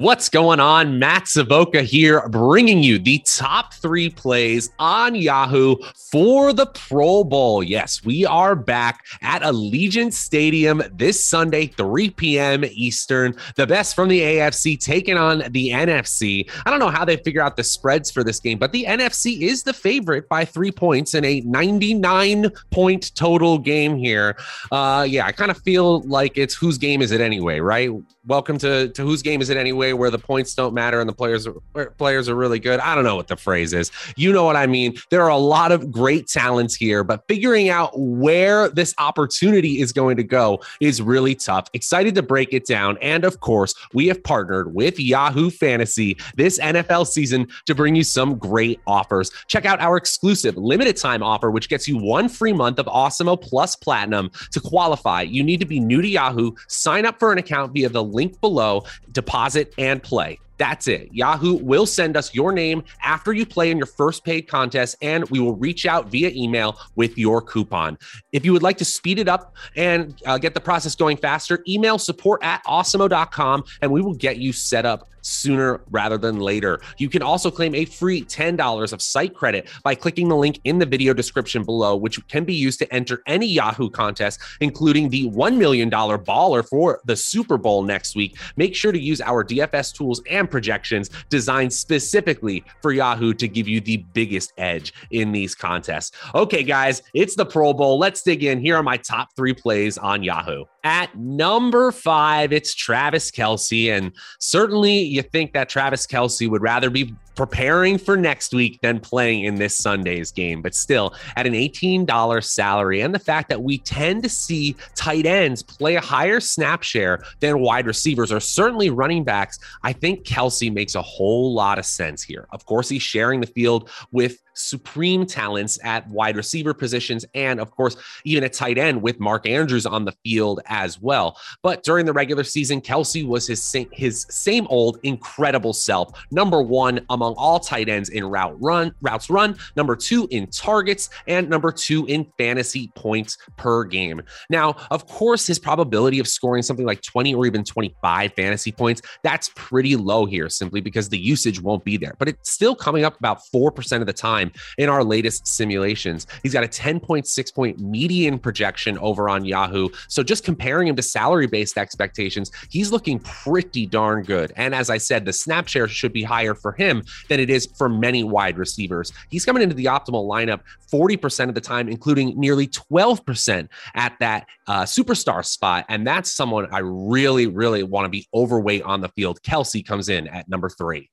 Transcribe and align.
What's 0.00 0.30
going 0.30 0.60
on? 0.60 0.98
Matt 0.98 1.28
Savoca 1.28 1.82
here, 1.82 2.26
bringing 2.30 2.82
you 2.82 2.98
the 2.98 3.18
top 3.26 3.74
three 3.74 4.08
plays 4.08 4.70
on 4.78 5.14
Yahoo 5.14 5.76
for 6.10 6.54
the 6.54 6.64
Pro 6.64 7.22
Bowl. 7.22 7.62
Yes, 7.62 8.02
we 8.02 8.24
are 8.24 8.56
back 8.56 9.04
at 9.20 9.42
Allegiant 9.42 10.14
Stadium 10.14 10.82
this 10.94 11.22
Sunday, 11.22 11.66
3 11.66 12.08
p.m. 12.12 12.64
Eastern. 12.64 13.34
The 13.56 13.66
best 13.66 13.94
from 13.94 14.08
the 14.08 14.22
AFC 14.22 14.82
taking 14.82 15.18
on 15.18 15.42
the 15.50 15.68
NFC. 15.68 16.50
I 16.64 16.70
don't 16.70 16.80
know 16.80 16.88
how 16.88 17.04
they 17.04 17.18
figure 17.18 17.42
out 17.42 17.58
the 17.58 17.64
spreads 17.64 18.10
for 18.10 18.24
this 18.24 18.40
game, 18.40 18.56
but 18.56 18.72
the 18.72 18.84
NFC 18.84 19.42
is 19.42 19.64
the 19.64 19.74
favorite 19.74 20.30
by 20.30 20.46
three 20.46 20.72
points 20.72 21.12
in 21.12 21.26
a 21.26 21.42
99 21.42 22.48
point 22.70 23.14
total 23.14 23.58
game 23.58 23.98
here. 23.98 24.34
Uh, 24.72 25.06
yeah, 25.06 25.26
I 25.26 25.32
kind 25.32 25.50
of 25.50 25.58
feel 25.58 26.00
like 26.08 26.38
it's 26.38 26.54
whose 26.54 26.78
game 26.78 27.02
is 27.02 27.10
it 27.10 27.20
anyway, 27.20 27.60
right? 27.60 27.90
Welcome 28.26 28.56
to, 28.58 28.88
to 28.88 29.02
whose 29.02 29.20
game 29.20 29.42
is 29.42 29.50
it 29.50 29.58
anyway? 29.58 29.89
Where 29.92 30.10
the 30.10 30.18
points 30.18 30.54
don't 30.54 30.74
matter 30.74 31.00
and 31.00 31.08
the 31.08 31.14
players 31.14 31.46
are, 31.46 31.90
players 31.98 32.28
are 32.28 32.34
really 32.34 32.58
good. 32.58 32.80
I 32.80 32.94
don't 32.94 33.04
know 33.04 33.16
what 33.16 33.28
the 33.28 33.36
phrase 33.36 33.72
is. 33.72 33.90
You 34.16 34.32
know 34.32 34.44
what 34.44 34.56
I 34.56 34.66
mean? 34.66 34.96
There 35.10 35.22
are 35.22 35.30
a 35.30 35.36
lot 35.36 35.72
of 35.72 35.90
great 35.90 36.28
talents 36.28 36.74
here, 36.74 37.04
but 37.04 37.24
figuring 37.28 37.68
out 37.68 37.92
where 37.94 38.68
this 38.68 38.94
opportunity 38.98 39.80
is 39.80 39.92
going 39.92 40.16
to 40.16 40.24
go 40.24 40.60
is 40.80 41.02
really 41.02 41.34
tough. 41.34 41.68
Excited 41.74 42.14
to 42.14 42.22
break 42.22 42.52
it 42.52 42.66
down. 42.66 42.98
And 43.02 43.24
of 43.24 43.40
course, 43.40 43.74
we 43.92 44.06
have 44.08 44.22
partnered 44.22 44.74
with 44.74 44.98
Yahoo 44.98 45.50
Fantasy 45.50 46.16
this 46.36 46.58
NFL 46.58 47.06
season 47.06 47.48
to 47.66 47.74
bring 47.74 47.94
you 47.94 48.04
some 48.04 48.38
great 48.38 48.80
offers. 48.86 49.30
Check 49.46 49.64
out 49.64 49.80
our 49.80 49.96
exclusive 49.96 50.56
limited 50.56 50.96
time 50.96 51.22
offer, 51.22 51.50
which 51.50 51.68
gets 51.68 51.88
you 51.88 51.96
one 51.96 52.28
free 52.28 52.52
month 52.52 52.78
of 52.78 52.86
Awesemo 52.86 53.40
Plus 53.40 53.76
Platinum. 53.76 54.30
To 54.52 54.60
qualify, 54.60 55.22
you 55.22 55.42
need 55.42 55.60
to 55.60 55.66
be 55.66 55.80
new 55.80 56.02
to 56.02 56.08
Yahoo, 56.08 56.52
sign 56.68 57.06
up 57.06 57.18
for 57.18 57.32
an 57.32 57.38
account 57.38 57.72
via 57.72 57.88
the 57.88 58.02
link 58.02 58.40
below, 58.40 58.84
deposit 59.12 59.74
and 59.80 60.02
play. 60.02 60.38
That's 60.60 60.88
it. 60.88 61.08
Yahoo 61.10 61.54
will 61.54 61.86
send 61.86 62.18
us 62.18 62.34
your 62.34 62.52
name 62.52 62.84
after 63.02 63.32
you 63.32 63.46
play 63.46 63.70
in 63.70 63.78
your 63.78 63.86
first 63.86 64.24
paid 64.24 64.42
contest, 64.42 64.94
and 65.00 65.24
we 65.30 65.40
will 65.40 65.56
reach 65.56 65.86
out 65.86 66.10
via 66.10 66.28
email 66.34 66.78
with 66.96 67.16
your 67.16 67.40
coupon. 67.40 67.96
If 68.32 68.44
you 68.44 68.52
would 68.52 68.62
like 68.62 68.76
to 68.76 68.84
speed 68.84 69.18
it 69.18 69.26
up 69.26 69.54
and 69.74 70.20
uh, 70.26 70.36
get 70.36 70.52
the 70.52 70.60
process 70.60 70.94
going 70.94 71.16
faster, 71.16 71.64
email 71.66 71.96
support 71.96 72.44
at 72.44 72.62
awesemo.com 72.66 73.64
and 73.80 73.90
we 73.90 74.02
will 74.02 74.12
get 74.12 74.36
you 74.36 74.52
set 74.52 74.84
up 74.84 75.08
sooner 75.22 75.80
rather 75.90 76.18
than 76.18 76.40
later. 76.40 76.80
You 76.98 77.08
can 77.08 77.22
also 77.22 77.50
claim 77.50 77.74
a 77.74 77.84
free 77.84 78.22
$10 78.22 78.92
of 78.92 79.02
site 79.02 79.34
credit 79.34 79.68
by 79.82 79.94
clicking 79.94 80.28
the 80.28 80.36
link 80.36 80.60
in 80.64 80.78
the 80.78 80.86
video 80.86 81.12
description 81.12 81.64
below, 81.64 81.96
which 81.96 82.26
can 82.28 82.44
be 82.44 82.54
used 82.54 82.78
to 82.80 82.94
enter 82.94 83.22
any 83.26 83.46
Yahoo 83.46 83.90
contest, 83.90 84.40
including 84.60 85.08
the 85.08 85.30
$1 85.30 85.56
million 85.56 85.90
baller 85.90 86.66
for 86.66 87.00
the 87.04 87.16
Super 87.16 87.58
Bowl 87.58 87.82
next 87.82 88.16
week. 88.16 88.36
Make 88.56 88.74
sure 88.74 88.92
to 88.92 89.00
use 89.00 89.20
our 89.20 89.44
DFS 89.44 89.94
tools 89.94 90.22
and 90.30 90.49
projections 90.50 91.10
designed 91.28 91.72
specifically 91.72 92.64
for 92.82 92.92
Yahoo 92.92 93.32
to 93.34 93.48
give 93.48 93.68
you 93.68 93.80
the 93.80 93.98
biggest 94.12 94.52
edge 94.58 94.92
in 95.10 95.32
these 95.32 95.54
contests. 95.54 96.12
Okay, 96.34 96.62
guys, 96.62 97.02
it's 97.14 97.34
the 97.34 97.46
Pro 97.46 97.72
Bowl. 97.72 97.98
Let's 97.98 98.22
dig 98.22 98.44
in. 98.44 98.60
Here 98.60 98.76
are 98.76 98.82
my 98.82 98.96
top 98.96 99.28
three 99.36 99.54
plays 99.54 99.98
on 99.98 100.22
Yahoo. 100.22 100.64
At 100.84 101.16
number 101.16 101.92
five, 101.92 102.52
it's 102.52 102.74
Travis 102.74 103.30
Kelce. 103.30 103.90
And 103.90 104.12
certainly 104.38 105.00
you 105.00 105.22
think 105.22 105.52
that 105.52 105.68
Travis 105.68 106.06
Kelce 106.06 106.48
would 106.48 106.62
rather 106.62 106.90
be 106.90 107.14
preparing 107.36 107.96
for 107.96 108.16
next 108.16 108.52
week 108.52 108.78
than 108.82 109.00
playing 109.00 109.44
in 109.44 109.54
this 109.54 109.76
Sunday's 109.76 110.30
game. 110.30 110.60
But 110.60 110.74
still, 110.74 111.14
at 111.36 111.46
an 111.46 111.54
$18 111.54 112.44
salary, 112.44 113.00
and 113.00 113.14
the 113.14 113.18
fact 113.18 113.48
that 113.48 113.62
we 113.62 113.78
tend 113.78 114.22
to 114.24 114.28
see 114.28 114.76
tight 114.94 115.26
ends 115.26 115.62
play 115.62 115.96
a 115.96 116.00
higher 116.00 116.40
snap 116.40 116.82
share 116.82 117.22
than 117.40 117.60
wide 117.60 117.86
receivers, 117.86 118.30
or 118.30 118.40
certainly 118.40 118.90
running 118.90 119.24
backs, 119.24 119.58
I 119.82 119.92
think 119.92 120.24
Kelce 120.26 120.72
makes 120.72 120.94
a 120.94 121.02
whole 121.02 121.54
lot 121.54 121.78
of 121.78 121.86
sense 121.86 122.22
here. 122.22 122.46
Of 122.52 122.66
course, 122.66 122.88
he's 122.88 123.02
sharing 123.02 123.40
the 123.40 123.46
field 123.46 123.88
with 124.12 124.36
supreme 124.54 125.26
talents 125.26 125.78
at 125.84 126.06
wide 126.08 126.36
receiver 126.36 126.74
positions 126.74 127.24
and 127.34 127.60
of 127.60 127.70
course 127.70 127.96
even 128.24 128.44
at 128.44 128.52
tight 128.52 128.78
end 128.78 129.00
with 129.00 129.20
Mark 129.20 129.46
Andrews 129.46 129.86
on 129.86 130.04
the 130.04 130.12
field 130.24 130.60
as 130.66 131.00
well. 131.00 131.38
But 131.62 131.82
during 131.82 132.06
the 132.06 132.12
regular 132.12 132.44
season, 132.44 132.80
Kelce 132.80 133.26
was 133.26 133.46
his 133.46 133.62
same, 133.62 133.88
his 133.92 134.26
same 134.30 134.66
old 134.68 134.98
incredible 135.02 135.72
self. 135.72 136.12
Number 136.30 136.62
1 136.62 137.00
among 137.10 137.34
all 137.34 137.60
tight 137.60 137.88
ends 137.88 138.08
in 138.10 138.24
route 138.24 138.56
run, 138.60 138.94
routes 139.02 139.30
run, 139.30 139.56
number 139.76 139.96
2 139.96 140.28
in 140.30 140.46
targets 140.48 141.10
and 141.26 141.48
number 141.48 141.72
2 141.72 142.06
in 142.06 142.26
fantasy 142.38 142.90
points 142.94 143.38
per 143.56 143.84
game. 143.84 144.22
Now, 144.48 144.76
of 144.90 145.06
course, 145.06 145.46
his 145.46 145.58
probability 145.58 146.18
of 146.18 146.28
scoring 146.28 146.62
something 146.62 146.86
like 146.86 147.02
20 147.02 147.34
or 147.34 147.46
even 147.46 147.64
25 147.64 148.32
fantasy 148.34 148.72
points, 148.72 149.02
that's 149.22 149.50
pretty 149.54 149.96
low 149.96 150.26
here 150.26 150.48
simply 150.48 150.80
because 150.80 151.08
the 151.08 151.18
usage 151.18 151.60
won't 151.60 151.84
be 151.84 151.96
there. 151.96 152.14
But 152.18 152.28
it's 152.28 152.52
still 152.52 152.74
coming 152.74 153.04
up 153.04 153.18
about 153.18 153.40
4% 153.54 154.00
of 154.00 154.06
the 154.06 154.12
time 154.12 154.39
time 154.40 154.52
in 154.78 154.88
our 154.88 155.04
latest 155.04 155.46
simulations. 155.46 156.26
He's 156.42 156.52
got 156.52 156.64
a 156.64 156.68
10.6 156.68 157.54
point 157.54 157.80
median 157.80 158.38
projection 158.38 158.98
over 158.98 159.28
on 159.28 159.44
Yahoo. 159.44 159.88
So 160.08 160.22
just 160.22 160.44
comparing 160.44 160.88
him 160.88 160.96
to 160.96 161.02
salary 161.02 161.46
based 161.46 161.78
expectations, 161.78 162.50
he's 162.70 162.90
looking 162.90 163.18
pretty 163.20 163.86
darn 163.86 164.22
good. 164.24 164.52
And 164.56 164.74
as 164.74 164.90
I 164.90 164.98
said, 164.98 165.24
the 165.24 165.32
snap 165.32 165.68
share 165.68 165.88
should 165.88 166.12
be 166.12 166.22
higher 166.22 166.54
for 166.54 166.72
him 166.72 167.02
than 167.28 167.40
it 167.40 167.50
is 167.50 167.68
for 167.76 167.88
many 167.88 168.24
wide 168.24 168.58
receivers. 168.58 169.12
He's 169.28 169.44
coming 169.44 169.62
into 169.62 169.74
the 169.74 169.86
optimal 169.86 170.28
lineup 170.28 170.60
40% 170.92 171.48
of 171.48 171.54
the 171.54 171.60
time, 171.60 171.88
including 171.88 172.38
nearly 172.38 172.66
12% 172.66 173.68
at 173.94 174.16
that 174.20 174.46
uh, 174.66 174.82
superstar 174.82 175.44
spot. 175.44 175.84
And 175.88 176.06
that's 176.06 176.32
someone 176.32 176.66
I 176.72 176.80
really, 176.80 177.46
really 177.46 177.82
want 177.82 178.06
to 178.06 178.08
be 178.08 178.26
overweight 178.34 178.82
on 178.82 179.00
the 179.00 179.08
field. 179.10 179.40
Kelce 179.42 179.86
comes 179.86 180.08
in 180.08 180.26
at 180.28 180.48
number 180.48 180.68
three. 180.68 181.10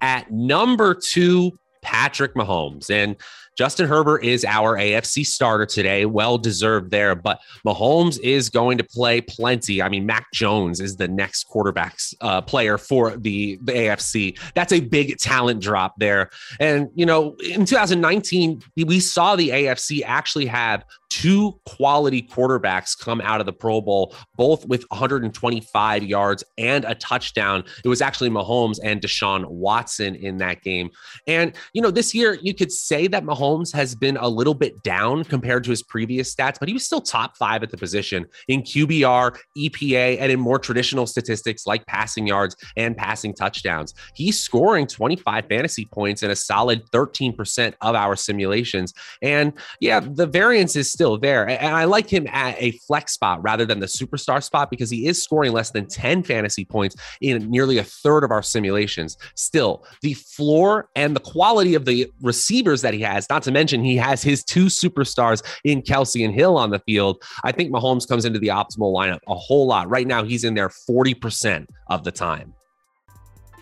At 0.00 0.30
number 0.30 0.94
two, 0.94 1.58
Patrick 1.88 2.34
Mahomes. 2.34 2.90
And 2.90 3.16
Justin 3.58 3.88
Herbert 3.88 4.22
is 4.22 4.44
our 4.44 4.78
AFC 4.78 5.26
starter 5.26 5.66
today. 5.66 6.06
Well 6.06 6.38
deserved 6.38 6.92
there, 6.92 7.16
but 7.16 7.40
Mahomes 7.66 8.20
is 8.22 8.50
going 8.50 8.78
to 8.78 8.84
play 8.84 9.20
plenty. 9.20 9.82
I 9.82 9.88
mean, 9.88 10.06
Mac 10.06 10.32
Jones 10.32 10.78
is 10.80 10.94
the 10.94 11.08
next 11.08 11.48
quarterbacks 11.50 12.14
uh, 12.20 12.40
player 12.40 12.78
for 12.78 13.16
the, 13.16 13.58
the 13.64 13.72
AFC. 13.72 14.38
That's 14.54 14.72
a 14.72 14.78
big 14.78 15.18
talent 15.18 15.60
drop 15.60 15.94
there. 15.98 16.30
And, 16.60 16.88
you 16.94 17.04
know, 17.04 17.34
in 17.44 17.64
2019, 17.64 18.62
we 18.76 19.00
saw 19.00 19.34
the 19.34 19.48
AFC 19.48 20.02
actually 20.06 20.46
have 20.46 20.84
two 21.08 21.58
quality 21.64 22.22
quarterbacks 22.22 22.98
come 22.98 23.20
out 23.22 23.40
of 23.40 23.46
the 23.46 23.52
Pro 23.52 23.80
Bowl, 23.80 24.14
both 24.36 24.66
with 24.66 24.84
125 24.90 26.02
yards 26.04 26.44
and 26.58 26.84
a 26.84 26.94
touchdown. 26.94 27.64
It 27.84 27.88
was 27.88 28.00
actually 28.00 28.30
Mahomes 28.30 28.78
and 28.82 29.00
Deshaun 29.00 29.46
Watson 29.46 30.14
in 30.14 30.38
that 30.38 30.62
game. 30.62 30.90
And, 31.26 31.54
you 31.72 31.82
know, 31.82 31.90
this 31.90 32.14
year 32.14 32.38
you 32.42 32.54
could 32.54 32.70
say 32.70 33.06
that 33.08 33.24
Mahomes 33.24 33.47
Mahomes 33.48 33.72
has 33.72 33.94
been 33.94 34.16
a 34.16 34.28
little 34.28 34.54
bit 34.54 34.82
down 34.82 35.24
compared 35.24 35.64
to 35.64 35.70
his 35.70 35.82
previous 35.82 36.34
stats, 36.34 36.58
but 36.58 36.68
he 36.68 36.74
was 36.74 36.84
still 36.84 37.00
top 37.00 37.36
five 37.36 37.62
at 37.62 37.70
the 37.70 37.76
position 37.76 38.26
in 38.48 38.62
QBR, 38.62 39.36
EPA, 39.56 40.18
and 40.20 40.32
in 40.32 40.40
more 40.40 40.58
traditional 40.58 41.06
statistics 41.06 41.66
like 41.66 41.84
passing 41.86 42.26
yards 42.26 42.56
and 42.76 42.96
passing 42.96 43.34
touchdowns. 43.34 43.94
He's 44.14 44.38
scoring 44.40 44.86
25 44.86 45.46
fantasy 45.46 45.86
points 45.86 46.22
in 46.22 46.30
a 46.30 46.36
solid 46.36 46.84
13% 46.90 47.74
of 47.80 47.94
our 47.94 48.16
simulations. 48.16 48.92
And 49.22 49.52
yeah, 49.80 50.00
the 50.00 50.26
variance 50.26 50.76
is 50.76 50.90
still 50.90 51.18
there. 51.18 51.48
And 51.48 51.74
I 51.74 51.84
like 51.84 52.08
him 52.08 52.26
at 52.28 52.56
a 52.58 52.72
flex 52.86 53.12
spot 53.12 53.42
rather 53.42 53.64
than 53.64 53.80
the 53.80 53.86
superstar 53.86 54.42
spot 54.42 54.70
because 54.70 54.90
he 54.90 55.06
is 55.06 55.22
scoring 55.22 55.52
less 55.52 55.70
than 55.70 55.86
10 55.86 56.22
fantasy 56.22 56.64
points 56.64 56.96
in 57.20 57.50
nearly 57.50 57.78
a 57.78 57.84
third 57.84 58.24
of 58.24 58.30
our 58.30 58.42
simulations. 58.42 59.16
Still, 59.34 59.84
the 60.02 60.14
floor 60.14 60.88
and 60.94 61.16
the 61.16 61.20
quality 61.20 61.74
of 61.74 61.84
the 61.84 62.10
receivers 62.22 62.82
that 62.82 62.94
he 62.94 63.00
has, 63.00 63.28
not 63.30 63.37
to 63.44 63.50
mention 63.50 63.82
he 63.82 63.96
has 63.96 64.22
his 64.22 64.44
two 64.44 64.66
superstars 64.66 65.42
in 65.64 65.82
Kelce 65.82 66.24
and 66.24 66.34
Hill 66.34 66.56
on 66.56 66.70
the 66.70 66.78
field. 66.80 67.22
I 67.44 67.52
think 67.52 67.72
Mahomes 67.72 68.08
comes 68.08 68.24
into 68.24 68.38
the 68.38 68.48
optimal 68.48 68.94
lineup 68.94 69.20
a 69.26 69.34
whole 69.34 69.66
lot. 69.66 69.88
Right 69.88 70.06
now, 70.06 70.24
he's 70.24 70.44
in 70.44 70.54
there 70.54 70.68
40% 70.68 71.66
of 71.88 72.04
the 72.04 72.12
time. 72.12 72.54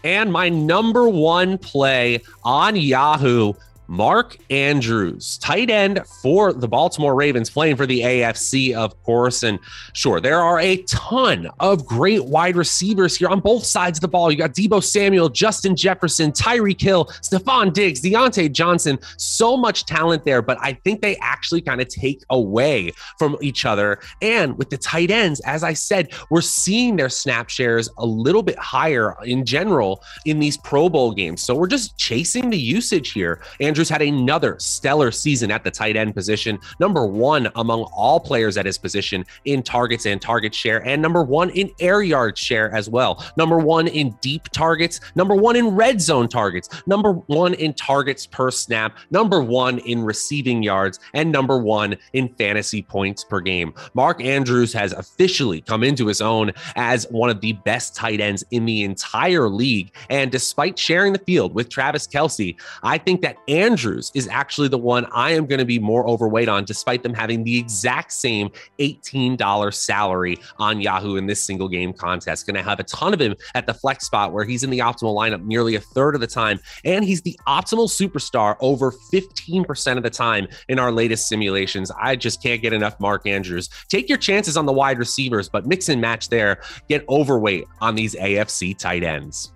And 0.05 0.33
my 0.33 0.49
number 0.49 1.09
one 1.09 1.59
play 1.59 2.23
on 2.45 2.77
Yahoo 2.77 3.55
Mark 3.89 4.37
Andrews, 4.51 5.39
tight 5.39 5.71
end 5.71 6.01
for 6.23 6.53
the 6.53 6.69
Baltimore 6.69 7.15
Ravens, 7.15 7.51
playing 7.51 7.77
for 7.77 7.87
the 7.87 8.01
AFC, 8.01 8.75
of 8.75 9.01
course. 9.03 9.43
And 9.43 9.59
sure, 9.93 10.21
there 10.21 10.41
are 10.41 10.59
a 10.59 10.79
ton 10.83 11.49
of 11.61 11.87
great 11.87 12.25
wide 12.25 12.57
receivers 12.57 13.17
here 13.17 13.29
on 13.29 13.41
both 13.41 13.65
sides 13.65 13.99
of 13.99 14.03
the 14.03 14.09
ball. 14.09 14.31
You 14.31 14.39
got 14.39 14.53
Deebo 14.53 14.83
Samuel, 14.83 15.29
Justin 15.29 15.77
Jefferson, 15.77 16.33
Tyreek 16.33 16.81
Hill, 16.81 17.07
Stefon 17.23 17.73
Diggs, 17.73 18.01
Diontae 18.01 18.53
Johnson. 18.53 18.99
So 19.19 19.57
much 19.57 19.87
talent 19.87 20.25
there, 20.25 20.43
but 20.43 20.59
I 20.61 20.73
think 20.73 21.01
they 21.01 21.17
actually 21.17 21.61
kind 21.61 21.81
of 21.81 21.89
take 21.89 22.25
away 22.31 22.91
from 23.19 23.37
each 23.41 23.65
other. 23.65 24.01
And 24.21 24.59
with 24.59 24.71
the 24.71 24.79
tight 24.79 25.11
ends, 25.11 25.41
as 25.41 25.63
I 25.63 25.75
said, 25.75 26.13
we're 26.31 26.41
seeing 26.41 26.97
their 26.97 27.09
snap 27.09 27.49
shares 27.49 27.89
a 27.99 28.07
little 28.07 28.43
bit 28.43 28.59
higher 28.59 29.17
in 29.25 29.45
general 29.45 30.03
in 30.25 30.39
these 30.39 30.57
Pro 30.57 30.89
Bowl 30.89 31.13
games. 31.13 31.43
So 31.43 31.55
we're 31.55 31.67
just 31.67 31.97
chasing 31.99 32.51
the 32.51 32.59
usage 32.59 33.13
here. 33.13 33.41
And 33.61 33.76
Andrews 33.77 33.91
had 33.91 34.01
another 34.01 34.57
stellar 34.59 35.11
season 35.11 35.51
at 35.51 35.63
the 35.63 35.71
tight 35.71 35.97
end 35.97 36.15
position, 36.15 36.59
number 36.81 37.05
one 37.05 37.51
among 37.57 37.83
all 37.95 38.19
players 38.19 38.57
at 38.57 38.65
his 38.65 38.79
position 38.79 39.23
in 39.45 39.63
targets 39.63 40.07
and 40.07 40.19
target 40.19 40.55
share, 40.55 40.83
and 40.87 41.03
number 41.03 41.23
one 41.23 41.51
in 41.51 41.71
air 41.79 42.01
yard 42.01 42.39
share 42.39 42.75
as 42.75 42.89
well. 42.89 43.23
Number 43.37 43.59
one 43.59 43.87
in 43.87 44.17
deep 44.23 44.45
targets, 44.45 44.99
number 45.15 45.35
one 45.35 45.57
in 45.57 45.77
red 45.77 46.01
zone 46.01 46.27
targets, 46.27 46.71
number 46.87 47.13
one 47.27 47.53
in 47.53 47.75
targets 47.75 48.25
per 48.25 48.51
snap, 48.51 48.97
number 49.11 49.43
one 49.43 49.77
in 49.81 50.03
receiving 50.03 50.63
yards, 50.63 50.99
and 51.13 51.31
number 51.31 51.59
one 51.59 51.97
in 52.15 52.31
fantasy 52.37 52.81
points 52.81 53.25
per 53.25 53.43
game. 53.43 53.75
Mark 53.93 54.25
Andrews 54.25 54.73
has 54.73 54.95
officially 54.95 55.61
come 55.61 55.85
into 55.85 56.07
his 56.07 56.23
own 56.23 56.51
as 56.77 57.05
one 57.11 57.29
of 57.29 57.43
the 57.43 57.53
best 57.53 57.95
tight 57.95 58.23
ends 58.23 58.43
in 58.53 58.65
the 58.65 58.85
entire 58.85 59.51
league. 59.51 59.95
And 60.09 60.33
despite 60.33 60.79
sharing 60.79 61.13
the 61.13 61.19
field 61.19 61.53
with 61.53 61.69
Travis 61.69 62.07
Kelce, 62.07 62.59
I 62.83 62.97
think 62.97 63.21
that 63.21 63.37
Andrews 63.49 63.66
is 64.15 64.29
actually 64.31 64.69
the 64.69 64.79
one 64.79 65.07
I 65.13 65.33
am 65.33 65.47
going 65.47 65.59
to 65.59 65.65
be 65.65 65.79
more 65.79 66.07
overweight 66.09 66.49
on, 66.49 66.65
despite 66.65 67.03
them 67.03 67.15
having 67.15 67.45
the 67.45 67.59
exact 67.59 68.13
same 68.13 68.51
$18 68.79 69.75
salary 69.75 70.39
on 70.59 70.81
Yahoo 70.81 71.17
in 71.17 71.27
this 71.27 71.43
single 71.43 71.69
game 71.69 71.93
contest. 71.93 72.47
Going 72.47 72.55
to 72.57 72.63
have 72.63 72.81
a 72.81 72.85
ton 72.85 73.13
of 73.13 73.21
him 73.21 73.35
at 73.55 73.67
the 73.67 73.75
flex 73.75 74.07
spot 74.07 74.33
where 74.33 74.45
he's 74.45 74.63
in 74.63 74.71
the 74.71 74.79
optimal 74.79 75.15
lineup 75.15 75.45
nearly 75.45 75.75
a 75.75 75.81
third 75.81 76.15
of 76.15 76.21
the 76.21 76.27
time. 76.27 76.59
And 76.85 77.05
he's 77.05 77.23
the 77.23 77.39
optimal 77.47 77.89
superstar 77.89 78.57
over 78.61 78.93
15% 79.13 79.97
of 79.97 80.03
the 80.03 80.11
time 80.11 80.47
in 80.69 80.79
our 80.79 80.93
latest 80.93 81.29
simulations. 81.29 81.91
I 82.01 82.17
just 82.17 82.43
can't 82.43 82.63
get 82.63 82.73
enough 82.73 82.99
Mark 83.01 83.27
Andrews. 83.27 83.69
Take 83.89 84.09
your 84.09 84.19
chances 84.19 84.57
on 84.57 84.67
the 84.67 84.73
wide 84.73 84.99
receivers, 84.99 85.49
but 85.49 85.67
mix 85.67 85.89
and 85.89 86.01
match 86.01 86.29
there. 86.29 86.61
Get 86.89 87.05
overweight 87.09 87.65
on 87.81 87.95
these 87.95 88.15
AFC 88.15 88.79
tight 88.79 89.03
ends. 89.03 89.53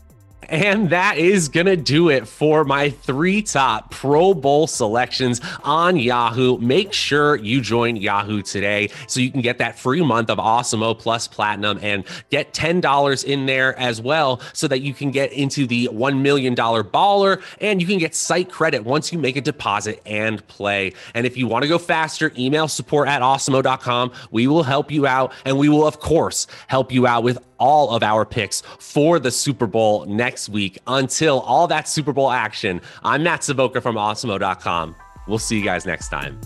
And 0.48 0.90
that 0.90 1.18
is 1.18 1.48
going 1.48 1.66
to 1.66 1.76
do 1.76 2.08
it 2.08 2.26
for 2.26 2.64
my 2.64 2.90
three 2.90 3.42
top 3.42 3.90
Pro 3.90 4.34
Bowl 4.34 4.66
selections 4.66 5.40
on 5.62 5.96
Yahoo. 5.96 6.58
Make 6.58 6.92
sure 6.92 7.36
you 7.36 7.60
join 7.60 7.96
Yahoo 7.96 8.42
today 8.42 8.90
so 9.06 9.20
you 9.20 9.30
can 9.30 9.42
get 9.42 9.58
that 9.58 9.78
free 9.78 10.02
month 10.02 10.30
of 10.30 10.38
Awesemo 10.38 10.98
Plus 10.98 11.28
Platinum 11.28 11.78
and 11.82 12.04
get 12.30 12.52
$10 12.52 13.24
in 13.24 13.46
there 13.46 13.78
as 13.78 14.00
well 14.00 14.40
so 14.52 14.66
that 14.68 14.80
you 14.80 14.94
can 14.94 15.10
get 15.10 15.32
into 15.32 15.66
the 15.66 15.88
$1 15.92 16.20
million 16.20 16.54
baller 16.54 17.42
and 17.60 17.80
you 17.80 17.86
can 17.86 17.98
get 17.98 18.14
site 18.14 18.50
credit 18.50 18.84
once 18.84 19.12
you 19.12 19.18
make 19.18 19.36
a 19.36 19.40
deposit 19.40 20.00
and 20.06 20.46
play. 20.48 20.92
And 21.14 21.26
if 21.26 21.36
you 21.36 21.46
want 21.46 21.62
to 21.62 21.68
go 21.68 21.78
faster, 21.78 22.32
email 22.38 22.68
support 22.68 23.08
at 23.08 23.22
awesemo.com. 23.22 24.12
We 24.30 24.46
will 24.46 24.62
help 24.62 24.90
you 24.90 25.06
out 25.06 25.32
and 25.44 25.58
we 25.58 25.68
will, 25.68 25.86
of 25.86 26.00
course, 26.00 26.46
help 26.66 26.92
you 26.92 27.06
out 27.06 27.22
with 27.22 27.38
all 27.60 27.90
of 27.90 28.02
our 28.02 28.24
picks 28.24 28.62
for 28.62 29.20
the 29.20 29.30
Super 29.30 29.68
Bowl 29.68 30.04
next 30.06 30.48
week. 30.48 30.78
Until 30.88 31.40
all 31.40 31.68
that 31.68 31.86
Super 31.86 32.12
Bowl 32.12 32.32
action, 32.32 32.80
I'm 33.04 33.22
Matt 33.22 33.44
Savoca 33.44 33.80
from 33.80 33.94
awesemo.com. 33.94 34.96
We'll 35.28 35.38
see 35.38 35.56
you 35.56 35.64
guys 35.64 35.86
next 35.86 36.08
time. 36.08 36.40